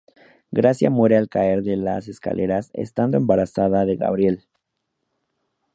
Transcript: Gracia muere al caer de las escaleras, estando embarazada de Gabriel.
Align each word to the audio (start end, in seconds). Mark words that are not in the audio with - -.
Gracia 0.59 0.89
muere 0.89 1.15
al 1.15 1.29
caer 1.29 1.61
de 1.61 1.77
las 1.77 2.07
escaleras, 2.07 2.71
estando 2.73 3.17
embarazada 3.17 3.85
de 3.85 3.97
Gabriel. 3.97 4.47